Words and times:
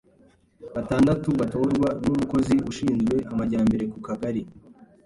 batandatu 0.73 1.29
batorwa, 1.39 1.89
n’umukozi 2.03 2.55
ushinzwe 2.69 3.15
amajyambere 3.31 3.83
ku 3.93 3.99
Kagari. 4.07 4.41